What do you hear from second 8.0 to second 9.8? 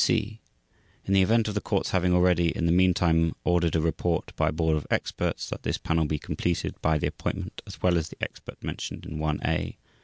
the expert mentioned in I A.